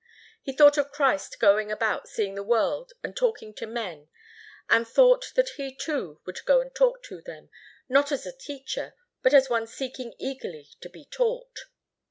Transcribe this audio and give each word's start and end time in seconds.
He 0.41 0.51
thought 0.51 0.79
of 0.79 0.91
Christ 0.91 1.37
going 1.39 1.71
about 1.71 2.07
seeing 2.09 2.33
the 2.33 2.41
world 2.41 2.91
and 3.03 3.15
talking 3.15 3.53
to 3.53 3.67
men, 3.67 4.09
and 4.67 4.87
thought 4.87 5.31
that 5.35 5.49
he 5.57 5.75
too 5.75 6.19
would 6.25 6.43
go 6.45 6.59
and 6.59 6.73
talk 6.73 7.03
to 7.03 7.21
them, 7.21 7.51
not 7.87 8.11
as 8.11 8.25
a 8.25 8.35
teacher, 8.35 8.95
but 9.21 9.31
as 9.31 9.47
one 9.47 9.67
seeking 9.67 10.15
eagerly 10.17 10.69
to 10.79 10.89
be 10.89 11.05
taught. 11.05 11.65